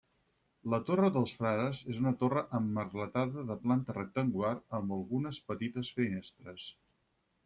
La 0.73 0.77
Torre 0.85 1.09
dels 1.15 1.33
Frares 1.41 1.81
és 1.95 1.99
una 2.03 2.13
torre 2.23 2.43
emmerletada 2.59 3.43
de 3.49 3.57
planta 3.65 3.95
rectangular 3.97 4.55
amb 4.79 4.95
algunes 4.97 5.39
petites 5.51 5.93
finestres. 5.99 6.67